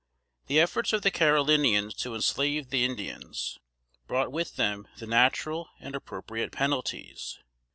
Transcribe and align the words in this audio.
The 0.47 0.59
efforts 0.59 0.93
of 0.93 1.03
the 1.03 1.11
Carolinians 1.11 1.93
to 1.97 2.15
enslave 2.15 2.71
the 2.71 2.83
Indians, 2.83 3.59
brought 4.07 4.31
with 4.31 4.55
them 4.55 4.87
the 4.97 5.05
natural 5.05 5.69
and 5.79 5.95
appropriate 5.95 6.51
penalties. 6.51 7.37